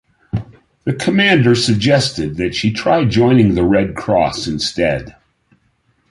The 0.85 0.95
commander 0.95 1.53
suggested 1.53 2.37
that 2.37 2.55
she 2.55 2.73
try 2.73 3.05
joining 3.05 3.53
the 3.53 3.63
Red 3.63 3.95
Cross 3.95 4.47
instead. 4.47 5.15